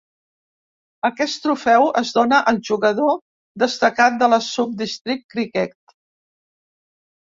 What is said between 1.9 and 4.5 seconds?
es dóna al jugador destacat de la